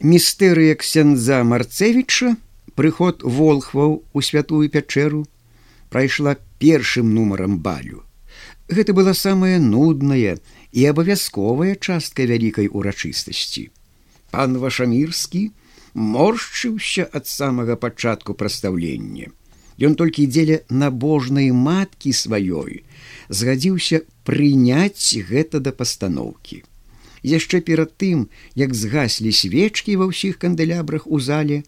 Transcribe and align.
містэрыя 0.00 0.74
ксяндза 0.78 1.42
марцевіча 1.44 2.36
прыход 2.78 3.22
волхваў 3.22 4.02
у 4.12 4.18
святую 4.22 4.68
пячэру 4.70 5.24
прайшла 5.90 6.36
першым 6.58 7.14
нумарам 7.14 7.58
балю. 7.58 8.04
Гэта 8.68 8.92
была 8.92 9.14
самая 9.14 9.58
нудная 9.58 10.38
і 10.72 10.80
абавязковая 10.86 11.74
частка 11.74 12.28
вялікай 12.28 12.68
урачыстасці. 12.68 13.70
Пан 14.30 14.58
вашамірскі 14.60 15.50
моршчыўся 15.94 17.08
ад 17.10 17.26
самага 17.26 17.76
пачатку 17.76 18.34
прастаўлення 18.34 19.32
Ён 19.78 19.94
толькі 19.94 20.26
дзеля 20.26 20.58
набожнай 20.68 21.50
маткі 21.54 22.10
сваёй 22.10 22.82
згадзіўся 23.30 24.02
прыняць 24.26 25.14
гэта 25.30 25.62
да 25.62 25.70
пастаноўкі. 25.70 26.64
Яшчэ 27.22 27.60
перад 27.60 27.96
тым, 27.98 28.28
як 28.54 28.74
згаслі 28.74 29.32
свечкі 29.32 29.96
ва 29.98 30.10
ўсіх 30.10 30.38
кандэлябрах 30.38 31.06
у 31.06 31.18
зале, 31.18 31.64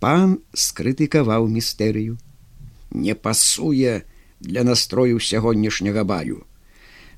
пан 0.00 0.40
скрытыкаваў 0.52 1.48
містэрыю. 1.48 2.16
Не 2.90 3.14
пасуе 3.14 4.04
для 4.40 4.64
настрою 4.64 5.20
сягонняшняга 5.20 6.04
балю. 6.04 6.44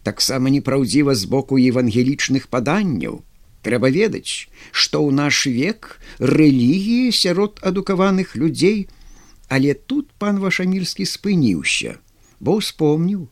Таксама 0.02 0.50
непраўдзіва 0.50 1.14
з 1.14 1.24
боку 1.26 1.58
евангелічных 1.58 2.48
паданняў. 2.48 3.22
Трэба 3.62 3.90
ведаць, 3.90 4.46
што 4.70 5.02
ў 5.02 5.10
наш 5.10 5.46
век 5.50 5.98
рэлігіі 6.18 7.10
сярод 7.10 7.58
адукаваных 7.62 8.36
людзей, 8.38 8.86
Але 9.48 9.74
тут 9.74 10.10
пан 10.18 10.38
вашамірскі 10.42 11.06
спыніўся, 11.06 11.98
бо 12.40 12.58
ўспомніў, 12.58 13.26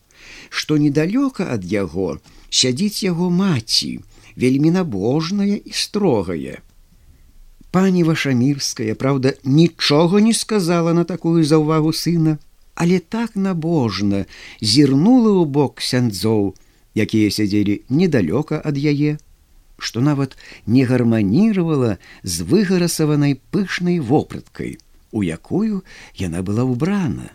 што 0.49 0.79
недалёка 0.79 1.51
ад 1.51 1.67
яго 1.67 2.19
сядзіць 2.55 3.03
яго 3.03 3.31
маці, 3.35 3.99
вельмі 4.37 4.71
набожная 4.71 5.57
і 5.57 5.73
строгая. 5.73 6.63
Пані 7.71 8.05
вашамірская, 8.07 8.95
праўда, 8.95 9.35
нічога 9.45 10.21
не 10.21 10.35
сказала 10.35 10.95
на 10.95 11.05
такую 11.05 11.45
заўвагу 11.45 11.93
сына, 11.93 12.39
але 12.75 12.99
так 12.99 13.35
набожна 13.35 14.27
зірнула 14.61 15.31
ў 15.43 15.45
бок 15.47 15.83
сяндзоў, 15.83 16.55
якія 16.95 17.31
сядзелі 17.31 17.83
недалёка 17.91 18.63
ад 18.63 18.79
яе, 18.79 19.19
што 19.79 20.01
нават 20.01 20.39
не 20.67 20.87
гарманіравала 20.87 21.99
з 22.23 22.47
выгарасаванай 22.47 23.39
пышнай 23.51 23.99
вопраткай 23.99 24.79
у 25.15 25.23
якую 25.23 25.87
яна 26.19 26.43
была 26.43 26.67
ўбрана. 26.67 27.31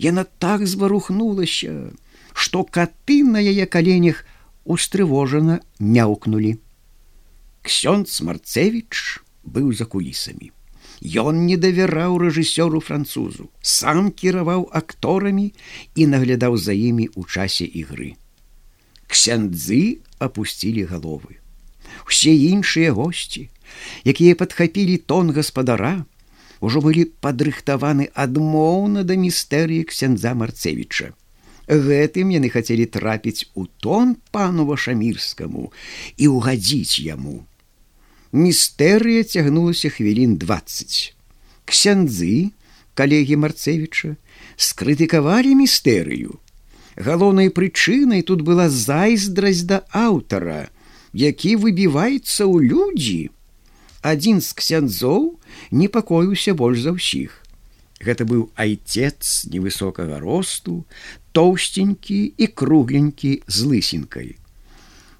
Яна 0.00 0.24
так 0.24 0.64
зварухнулася, 0.64 1.92
што 2.32 2.64
каты 2.64 3.20
на 3.28 3.44
яе 3.44 3.68
каленях 3.68 4.24
устрывожана 4.64 5.60
мяўкнулі. 5.78 6.56
Ксёнд 7.62 8.08
Марцевіч 8.24 9.20
быў 9.44 9.72
за 9.72 9.84
кулісамі. 9.84 10.52
Ён 11.00 11.46
не 11.48 11.56
давяраў 11.56 12.20
рэжысёру 12.20 12.80
французу, 12.84 13.48
сам 13.62 14.12
кіраваў 14.12 14.68
акторамі 14.72 15.52
і 15.96 16.06
наглядаў 16.06 16.56
за 16.60 16.76
імі 16.76 17.08
ў 17.16 17.24
часе 17.24 17.64
ігры. 17.64 18.16
Ксяндзы 19.08 20.04
апусцілі 20.20 20.84
галовы. 20.84 21.40
Усе 22.04 22.36
іншыя 22.36 22.92
госці, 22.92 23.48
якія 24.04 24.36
падхапілі 24.36 25.00
тон 25.00 25.32
гаспадара, 25.32 26.04
ужо 26.60 26.84
былі 26.84 27.08
падрыхтаваны 27.24 28.12
адмоўна 28.12 29.04
да 29.08 29.16
містэрыі 29.16 29.88
ксяндза 29.88 30.36
марцевіча 30.36 31.16
гэтым 31.70 32.34
яны 32.34 32.50
хацелі 32.50 32.86
трапіць 32.90 33.46
у 33.54 33.66
тон 33.84 34.16
пану 34.34 34.66
вашамірскаму 34.66 35.70
і 36.16 36.24
угадзіць 36.34 36.98
яму. 37.06 37.46
Містэрыя 38.34 39.22
цягнулася 39.22 39.90
хвілін 39.94 40.36
20 40.42 41.14
ксяндзы 41.70 42.50
калегі 42.98 43.38
марцевіча 43.38 44.16
скрытыкавалі 44.58 45.54
містэрыю. 45.62 46.42
Галоўнай 46.98 47.54
прычынай 47.54 48.26
тут 48.26 48.42
была 48.42 48.66
зайздрасць 48.68 49.64
да 49.70 49.86
аўтара 49.94 50.68
які 51.12 51.56
выбіваецца 51.56 52.46
ў 52.46 52.70
людзі. 52.70 53.30
Адзін 54.02 54.40
з 54.40 54.54
ксяндзоў 54.56 55.36
непакоіўся 55.74 56.54
больш 56.54 56.86
за 56.86 56.94
ўсіх. 56.96 57.42
Гэта 58.00 58.24
быў 58.24 58.48
айцец 58.56 59.44
невысокага 59.52 60.20
росту, 60.20 60.86
тоўсценькі 61.36 62.32
і 62.32 62.46
кругленькі 62.48 63.32
з 63.46 63.58
лысінкай. 63.68 64.28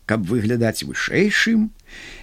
Каб 0.08 0.24
выглядаць 0.24 0.82
вышэйшым, 0.88 1.70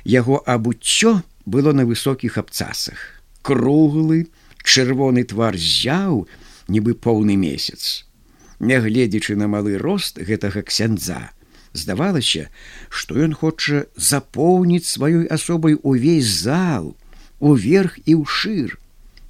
яго 0.03 0.41
абуццё 0.41 1.21
было 1.45 1.71
на 1.77 1.85
высокіх 1.85 2.41
абцасах. 2.41 3.21
Круглы, 3.45 4.27
чырвоны 4.65 5.23
твар 5.23 5.55
зяў, 5.55 6.25
нібы 6.67 6.97
поўны 6.97 7.37
месяц. 7.37 8.03
Нягледзячы 8.59 9.37
на 9.37 9.45
малы 9.47 9.77
рост 9.77 10.17
гэтага 10.17 10.65
ксяндза, 10.65 11.29
здавалася, 11.77 12.49
што 12.89 13.21
ён 13.21 13.37
хоча 13.37 13.85
запоўніць 13.93 14.89
сваёй 14.89 15.29
асобай 15.29 15.77
увесь 15.83 16.33
зал, 16.41 16.97
уверх 17.39 18.01
і 18.09 18.25
ўшыр, 18.25 18.81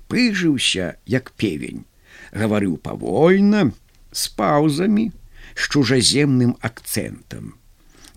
пыжыўся 0.07 0.95
як 1.05 1.31
певень, 1.37 1.85
гаварыў 2.31 2.77
павольна, 2.77 3.71
з 4.11 4.27
паўзамі, 4.39 5.11
з 5.55 5.63
чужаземным 5.71 6.55
акцэнтам. 6.61 7.55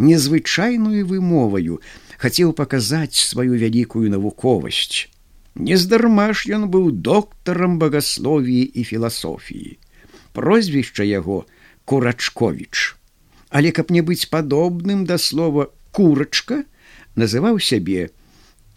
Незвычайную 0.00 1.04
вымоваю 1.04 1.80
хацеў 2.20 2.52
паказаць 2.56 3.16
сваю 3.20 3.56
вялікую 3.60 4.08
навуковасць. 4.12 5.08
Нездарма 5.54 6.30
ж 6.32 6.56
ён 6.56 6.68
быў 6.72 6.90
доктарам 6.92 7.78
багасловіі 7.82 8.64
і 8.64 8.84
філасофіі. 8.84 9.78
Прозвішча 10.32 11.04
яго 11.04 11.44
курачковіч. 11.84 12.96
Але 13.50 13.72
каб 13.74 13.90
не 13.90 14.00
быць 14.00 14.30
падобным 14.30 15.04
да 15.04 15.18
слова 15.18 15.68
курачка, 15.90 16.62
называў 17.18 17.58
сябе 17.58 18.08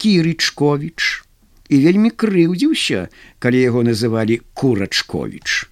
кірычковіч 0.02 1.24
і 1.68 1.76
вельмі 1.80 2.10
крыўдзіўся, 2.10 3.08
калі 3.38 3.60
яго 3.60 3.82
называлі 3.86 4.40
курачковіч. 4.52 5.68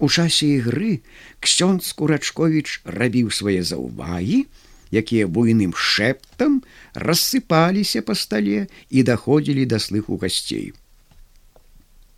У 0.00 0.08
часе 0.08 0.48
ігры 0.58 1.04
ксёнд 1.44 1.84
курачковіч 1.84 2.82
рабіў 2.84 3.30
свае 3.30 3.62
заўвагі, 3.62 4.46
якія 4.90 5.28
буйным 5.28 5.76
шэптам 5.76 6.62
рассыпаліся 6.94 8.02
па 8.02 8.16
стале 8.18 8.66
і 8.90 9.04
даходзілі 9.06 9.66
да 9.70 9.78
слыху 9.78 10.18
гасцей. 10.18 10.72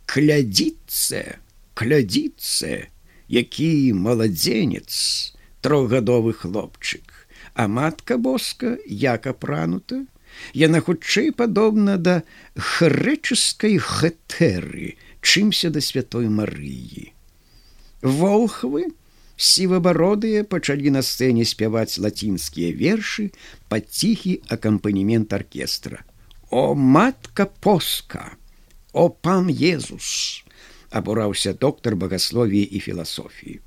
Клядзіцца, 0.09 1.37
клядзіцца, 1.75 2.87
які 3.27 3.93
маладзенец, 3.93 5.35
трохгадовы 5.61 6.33
хлопчык, 6.33 7.27
а 7.53 7.67
матка 7.67 8.17
боска 8.17 8.77
як 8.87 9.27
апранута, 9.27 10.05
Яна 10.53 10.81
хутчэй 10.81 11.31
падобна 11.31 11.97
да 11.97 12.21
хрэчаскай 12.57 13.77
гэтэры, 13.77 14.97
чымся 15.21 15.69
да 15.69 15.81
святой 15.81 16.29
Марыі. 16.29 17.13
Волхвы, 18.01 18.91
сівабародыя 19.37 20.43
пачалі 20.43 20.93
на 20.93 21.01
сцэне 21.01 21.45
спяваць 21.45 21.97
лацінскія 21.97 22.73
вершы 22.75 23.31
пад 23.69 23.89
ціхі 23.89 24.41
акампанемент 24.49 25.33
аркестра. 25.33 26.03
О 26.49 26.75
матка 26.75 27.45
поска, 27.45 28.37
О 28.93 29.09
пан 29.09 29.49
Езус! 29.49 30.43
абураўся 30.93 31.53
доктар 31.53 31.95
багасловіі 31.95 32.63
і 32.63 32.79
філасофіі. 32.79 33.59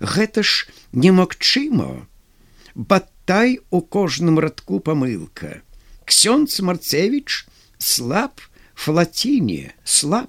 Гэта 0.00 0.42
ж 0.42 0.68
немагчыма, 0.92 2.08
Батай 2.74 3.60
у 3.68 3.82
кожным 3.82 4.40
радку 4.40 4.80
памылка 4.80 5.60
ксёнц 6.12 6.60
марцевич 6.60 7.48
слаб 7.80 8.44
флаціне 8.76 9.72
слаб. 9.82 10.28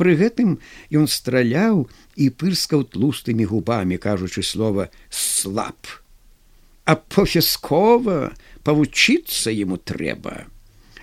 Пры 0.00 0.16
гэтым 0.16 0.56
ён 0.88 1.04
страляў 1.12 1.84
і 2.16 2.32
пырскаў 2.32 2.88
тлустымі 2.96 3.44
губамі 3.52 4.00
кажучы 4.00 4.40
слова 4.40 4.88
слаб 5.12 5.76
апофіскова 6.88 8.32
павучыцца 8.64 9.52
ему 9.52 9.76
трэба. 9.76 10.48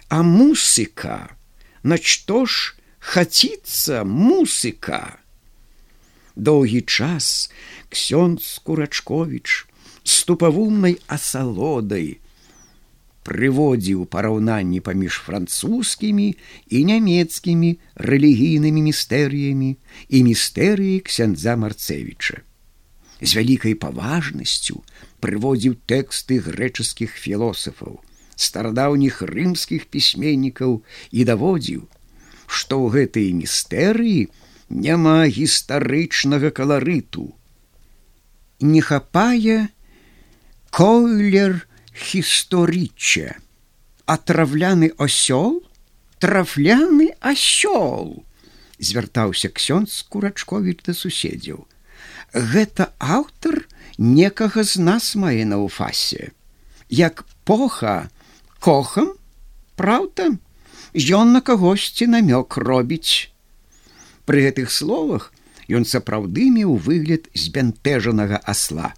А 0.10 0.18
мусыка 0.26 1.38
начто 1.86 2.50
ж 2.50 2.74
хаціцца 3.00 4.02
мусыка 4.02 5.22
доўгі 6.34 6.82
час 6.90 7.54
ксёнц 7.94 8.42
курачкович 8.66 9.70
ступавумнай 10.04 10.98
асалодай 11.06 12.18
прыводзіў 13.30 14.10
параўнанні 14.10 14.80
паміж 14.82 15.22
французскімі 15.22 16.28
і 16.74 16.78
нямецкімі 16.90 17.70
рэлігійнымі 18.10 18.82
містэрыямі 18.90 19.70
і 20.10 20.18
містэрыі 20.26 20.98
ксяндза 21.06 21.54
марцевіча. 21.62 22.42
З 23.22 23.30
вялікай 23.38 23.78
паважнасцю 23.78 24.82
прыводзіў 25.22 25.78
тэксты 25.86 26.40
грэчаскіх 26.42 27.14
філосафаў, 27.22 28.02
старадаўніх 28.34 29.22
рымскіх 29.22 29.86
пісьменнікаў 29.94 30.82
і 31.12 31.30
даводзіў, 31.30 31.86
што 32.50 32.82
ў 32.82 32.86
гэтай 32.98 33.30
містэрыі 33.38 34.30
няма 34.74 35.30
гістарычнага 35.30 36.50
каларыту. 36.50 37.30
Не 38.60 38.82
хапае 38.82 39.70
койлер 40.74 41.69
гісторыча, 42.00 43.36
атравляны 44.08 44.92
асёл, 44.98 45.62
трафляны 46.20 47.12
асёл, 47.20 48.24
звяртаўся 48.80 49.52
ксёнд 49.52 49.92
курачковіч 50.10 50.80
да 50.88 50.94
суседзяў. 50.96 51.68
Гэта 52.34 52.94
аўтар 53.00 53.68
некага 53.98 54.64
з 54.64 54.80
нас 54.80 55.16
мае 55.16 55.44
на 55.46 55.60
ўфасе. 55.60 56.32
Як 56.90 57.26
поха 57.44 58.10
кохам, 58.60 59.14
праўда, 59.76 60.40
ён 60.96 61.34
на 61.36 61.42
кагосьці 61.42 62.08
намёк 62.08 62.58
робіць. 62.58 63.30
Пры 64.26 64.50
гэтых 64.50 64.72
словах 64.72 65.34
ён 65.70 65.86
сапраўды 65.86 66.50
меў 66.50 66.78
выгляд 66.78 67.30
збянтэжанага 67.34 68.42
асла. 68.46 68.94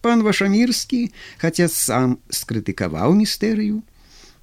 Пан 0.00 0.22
Вашамірскі, 0.24 1.12
хаця 1.40 1.68
сам 1.68 2.18
скрытыкаваў 2.28 3.16
містэрыю, 3.18 3.82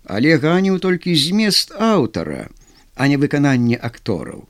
але 0.06 0.38
ганіў 0.38 0.78
толькі 0.80 1.16
змест 1.18 1.74
аўтара, 1.74 2.50
а 2.96 3.08
не 3.08 3.18
выкананне 3.18 3.78
актораў. 3.78 4.46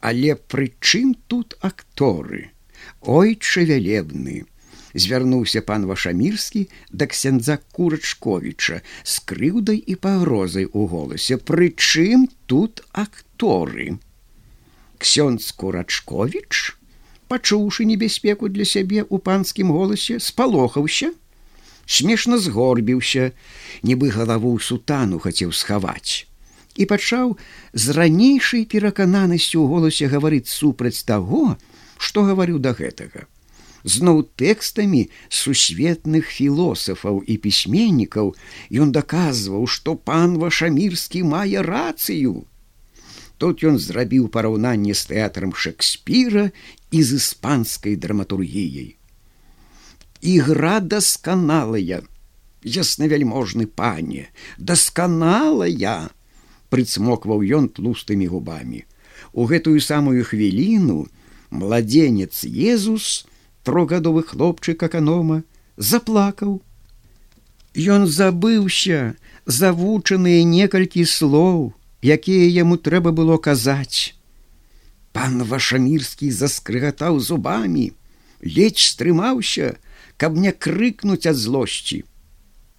Але 0.00 0.34
прычым 0.36 1.14
тут 1.28 1.56
акторы, 1.60 2.50
Ойча 3.00 3.64
вялебны, 3.64 4.44
звярнуўся 4.94 5.62
пан 5.68 5.86
вашамірскі 5.90 6.66
да 6.90 7.08
ксяндза 7.10 7.58
курачковіча 7.76 8.80
з 9.02 9.14
крыўдай 9.30 9.78
і 9.78 9.94
пагрозай 10.06 10.68
у 10.70 10.86
голасе. 10.86 11.36
Прычым 11.36 12.28
тут 12.46 12.84
акторы? 12.92 13.98
Ксёндз 14.98 15.50
курачковіч 15.52 16.76
пачуўшы 17.34 17.84
небяспеку 17.90 18.48
для 18.48 18.64
сябе 18.72 19.02
у 19.10 19.18
панскім 19.18 19.74
голасе 19.74 20.20
спалохаўся 20.22 21.10
смешна 21.98 22.38
згорбіўся 22.38 23.32
нібы 23.82 24.14
галаву 24.14 24.54
сутану 24.68 25.18
хацеў 25.26 25.50
схаваць 25.60 26.30
і 26.78 26.86
пачаў 26.94 27.36
з 27.74 27.98
ранейшай 27.98 28.64
перакананасцю 28.70 29.58
ў 29.58 29.66
голасе 29.74 30.10
гаварыць 30.14 30.46
супраць 30.54 31.02
таго 31.10 31.44
што 31.98 32.22
гаварыў 32.30 32.62
да 32.62 32.76
гэтага 32.78 33.26
зноў 33.84 34.24
тэкстамі 34.40 35.02
сусветных 35.28 36.30
філосафаў 36.38 37.20
і 37.26 37.36
пісьменнікаў 37.46 38.32
ён 38.84 38.94
даказваў, 38.96 39.66
што 39.68 39.94
пан 39.94 40.38
вашамірскі 40.40 41.22
мае 41.34 41.60
рацыю. 41.66 42.48
Тут 43.38 43.64
ён 43.66 43.78
зрабіў 43.82 44.28
параўнанне 44.34 44.94
з 44.94 45.10
тэатрам 45.10 45.54
Шекспіра 45.54 46.50
і 46.90 47.02
з 47.02 47.18
іспанскай 47.18 47.96
драматургіяй. 47.96 48.94
Ігра 50.22 50.80
дасканалая, 50.80 52.02
яснавяльможны 52.62 53.66
пане, 53.66 54.30
дасканалая, 54.58 56.14
прыцмокваў 56.70 57.44
ён 57.58 57.68
тлустымі 57.68 58.30
губамі. 58.30 58.86
У 59.34 59.44
гэтую 59.50 59.82
самую 59.82 60.24
хвіліну 60.24 61.06
младзенец 61.50 62.46
Езус, 62.46 63.26
трохгадовы 63.62 64.22
хлопчык 64.22 64.82
аканома 64.82 65.42
заплакаў. 65.76 66.62
Ён 67.74 68.06
забыўся 68.06 69.18
завучаныя 69.46 70.46
некалькі 70.46 71.04
слоў, 71.04 71.74
якія 72.04 72.46
яму 72.52 72.76
трэба 72.76 73.12
было 73.16 73.38
казаць. 73.38 74.14
Пан 75.16 75.42
вашамірскі 75.48 76.30
заскрыгатаў 76.30 77.20
зубамі, 77.20 77.92
ледзь 78.42 78.92
стрымаўся, 78.92 79.76
каб 80.16 80.36
не 80.36 80.52
крыкнуць 80.52 81.26
ад 81.26 81.36
злосці. 81.36 82.04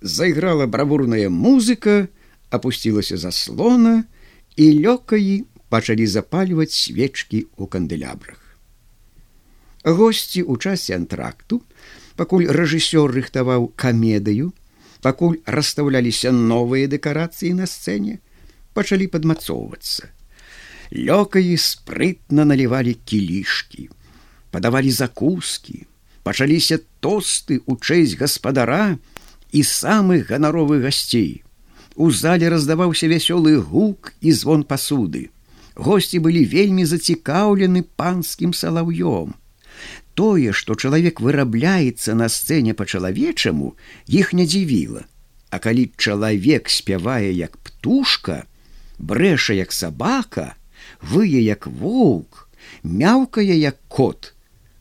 Зайграла 0.01 0.67
бравурная 0.67 1.29
музыка, 1.29 2.07
опусцілася 2.51 3.17
заслона 3.17 4.03
і 4.55 4.65
лёкаі 4.85 5.43
пачалі 5.69 6.05
запальваць 6.07 6.73
свечкі 6.75 7.47
ў 7.57 7.67
кандылябрах 7.67 8.45
госці 9.85 10.41
ў 10.41 10.57
часе 10.57 10.95
антракту 10.97 11.61
пакуль 12.17 12.47
рэжысёр 12.57 13.13
рыхтаваў 13.13 13.69
камедыю 13.77 14.53
пакуль 15.05 15.41
расстаўляліся 15.45 16.31
новыя 16.31 16.89
дэкарацыі 16.89 17.53
на 17.59 17.69
сцэне 17.69 18.17
пачалі 18.75 19.07
падмацоўвацца. 19.07 20.11
Лёкаі 20.91 21.55
спрытна 21.57 22.45
налівалі 22.45 22.93
кілішкі 22.93 23.89
падавалі 24.55 24.91
закускі 24.95 25.83
пачаліся 26.23 26.79
тосты 27.03 27.59
ў 27.59 27.75
чэсць 27.83 28.15
гаспадара 28.17 28.97
і 29.51 29.61
самых 29.61 30.31
ганаровых 30.31 30.81
гасцей. 30.87 31.43
У 31.95 32.07
зале 32.09 32.47
раздаваўся 32.49 33.11
вясёлы 33.11 33.59
гук 33.59 34.15
і 34.21 34.31
звон 34.31 34.63
пасуды. 34.63 35.29
Госці 35.75 36.23
былі 36.23 36.47
вельмі 36.47 36.87
зацікаўлены 36.87 37.83
панскім 37.99 38.55
салаўём. 38.55 39.35
Тое, 40.15 40.55
што 40.55 40.79
чалавек 40.79 41.19
вырабляецца 41.19 42.15
на 42.15 42.31
сцэне 42.31 42.73
па-чалавечаму, 42.79 43.75
іх 44.07 44.31
не 44.31 44.47
дзівіла. 44.47 45.03
А 45.51 45.59
калі 45.59 45.91
чалавек 45.99 46.71
спявае 46.71 47.35
як 47.35 47.59
птушка, 47.59 48.47
брэша 48.99 49.53
як 49.53 49.71
сабака, 49.71 50.55
вые 51.01 51.41
як 51.43 51.67
воўк, 51.67 52.47
мяўкае 52.83 53.57
як 53.57 53.81
кот, 53.87 54.31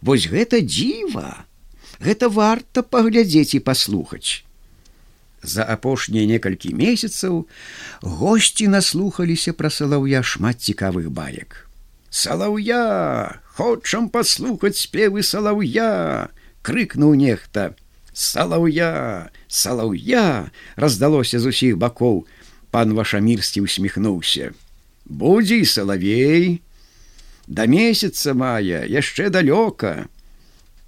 Вось 0.04 0.28
гэта 0.28 0.60
дзіва, 0.60 1.48
Гэта 2.04 2.28
варта 2.28 2.82
паглядзець 2.82 3.54
і 3.54 3.60
паслухаць. 3.64 4.44
За 5.44 5.64
апошнія 5.64 6.26
некалькі 6.28 6.72
месяцаў 6.74 7.44
госці 8.02 8.68
наслухаліся 8.72 9.52
пра 9.52 9.70
салаўя 9.70 10.24
шмат 10.24 10.60
цікавых 10.60 11.08
баек. 11.08 11.68
Салаўя, 12.10 13.40
хочам 13.56 14.08
паслухаць 14.08 14.80
спевы 14.80 15.22
салаўя 15.22 16.28
крыкнуў 16.62 17.14
нехта. 17.14 17.74
Салаўя! 18.12 19.30
Салаўя 19.48 20.50
раздалося 20.76 21.38
з 21.38 21.52
усіх 21.52 21.76
бакоў 21.76 22.24
пан 22.74 22.94
вашамірскі 22.98 23.62
усміхнуўся. 23.68 24.50
Будзі 25.06 25.62
салавей 25.62 26.60
да 27.46 27.66
месяца 27.70 28.34
мая 28.34 28.82
яшчэ 28.90 29.30
далёка. 29.30 30.10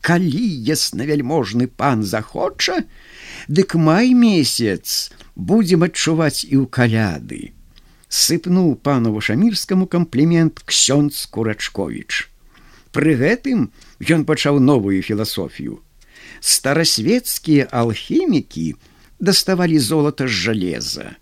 Калі 0.00 0.47
яснавяльможны 0.71 1.66
пан 1.66 2.02
захоча 2.02 2.83
дык 3.47 3.78
май 3.78 4.11
месяц 4.14 5.12
будзем 5.37 5.87
адчуваць 5.87 6.43
і 6.43 6.59
ў 6.62 6.66
каляды 6.66 7.57
сыпнуў 8.09 8.75
пану 8.87 9.12
вашамірскаму 9.14 9.87
камплімент 9.87 10.62
ксёндз 10.64 11.26
курачковіч. 11.31 12.31
Пры 12.95 13.14
гэтым 13.21 13.69
ён 14.00 14.25
пачаў 14.25 14.61
новую 14.61 15.02
філасофію. 15.02 15.83
Старасветскія 16.40 17.69
алхімікі 17.71 18.75
даставалі 19.19 19.78
золата 19.78 20.26
з 20.28 20.31
жалеза, 20.31 21.16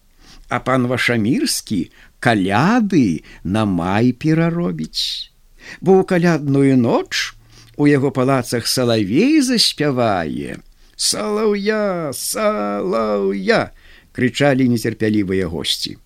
а 0.48 0.60
пан 0.60 0.86
вашамірскі 0.90 1.90
каляды 2.20 3.24
на 3.44 3.64
май 3.64 4.12
пераробіць. 4.12 5.32
Бо 5.80 6.00
ў 6.00 6.08
калядную 6.08 6.76
ноч 6.76 7.36
у 7.76 7.88
яго 7.88 8.10
палацах 8.10 8.68
салавей 8.68 9.40
заспявае: 9.40 10.60
Салаўя, 10.96 12.12
салаўя! 12.12 13.74
крычалі 14.14 14.70
нецярпялівыя 14.70 15.50
госці. 15.50 15.98